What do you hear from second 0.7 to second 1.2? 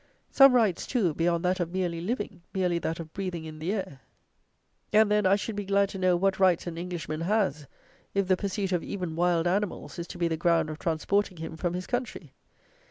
too,